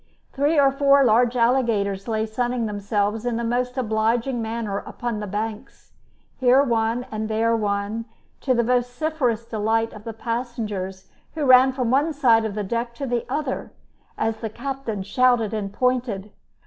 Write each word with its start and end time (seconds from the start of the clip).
Three 0.33 0.57
or 0.59 0.71
four 0.71 1.03
large 1.03 1.35
alligators 1.35 2.07
lay 2.07 2.25
sunning 2.25 2.65
themselves 2.65 3.23
in 3.23 3.37
the 3.37 3.43
most 3.43 3.77
obliging 3.77 4.41
manner 4.41 4.79
upon 4.79 5.19
the 5.19 5.27
banks, 5.27 5.91
here 6.39 6.63
one 6.63 7.05
and 7.11 7.29
there 7.29 7.55
one, 7.55 8.05
to 8.39 8.55
the 8.55 8.63
vociferous 8.63 9.45
delight 9.45 9.93
of 9.93 10.03
the 10.03 10.13
passengers, 10.13 11.11
who 11.35 11.45
ran 11.45 11.71
from 11.71 11.91
one 11.91 12.13
side 12.13 12.45
of 12.45 12.55
the 12.55 12.63
deck 12.63 12.95
to 12.95 13.05
the 13.05 13.27
other, 13.29 13.73
as 14.17 14.37
the 14.37 14.49
captain 14.49 15.03
shouted 15.03 15.53
and 15.53 15.71
pointed. 15.71 16.31